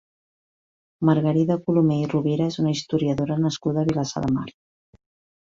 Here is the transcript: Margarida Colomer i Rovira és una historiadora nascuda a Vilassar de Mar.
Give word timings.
Margarida 1.09 1.57
Colomer 1.67 1.97
i 2.05 2.07
Rovira 2.15 2.47
és 2.53 2.57
una 2.65 2.73
historiadora 2.77 3.39
nascuda 3.45 3.83
a 3.85 3.91
Vilassar 3.93 4.27
de 4.27 4.35
Mar. 4.41 4.49